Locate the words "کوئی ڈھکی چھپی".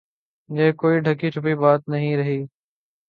0.79-1.53